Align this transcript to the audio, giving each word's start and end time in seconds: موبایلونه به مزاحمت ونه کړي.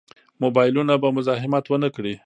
موبایلونه 0.43 0.93
به 1.01 1.07
مزاحمت 1.17 1.65
ونه 1.71 1.89
کړي. 1.95 2.13